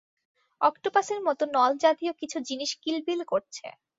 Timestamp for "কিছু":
2.21-2.37